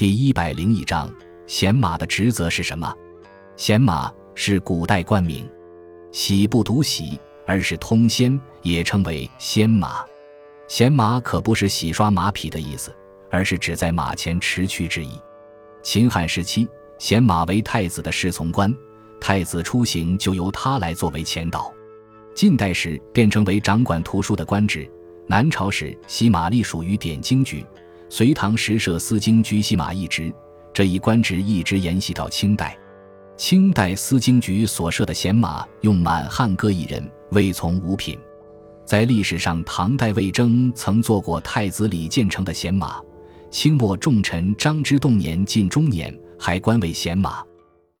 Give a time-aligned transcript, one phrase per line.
[0.00, 1.14] 第一百零一章，
[1.46, 2.90] 贤马的职责是什么？
[3.54, 5.46] 贤马是古代冠名，
[6.10, 10.02] 喜不独喜，而是通仙，也称为仙马。
[10.66, 12.96] 贤马可不是洗刷马匹的意思，
[13.30, 15.20] 而是指在马前驰驱之意。
[15.82, 16.66] 秦汉时期，
[16.98, 18.74] 贤马为太子的侍从官，
[19.20, 21.70] 太子出行就由他来作为前导。
[22.34, 24.90] 近代时变成为掌管图书的官职。
[25.26, 27.62] 南朝时，西马隶属于点经局。
[28.12, 30.34] 隋唐时设司经局西马一职，
[30.74, 32.76] 这一官职一直沿袭到清代。
[33.36, 38.18] 清代司经局所设的贤马用满汉各一人，未从五品。
[38.84, 43.00] 在历史上，唐代魏征曾做过太子李建成的贤马，
[43.48, 47.44] 清末重臣张之洞年近中年还官为贤马。